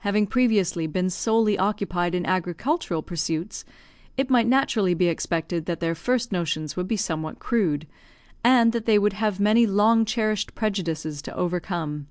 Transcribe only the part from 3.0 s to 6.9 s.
pursuits, it might naturally be expected that their first notions would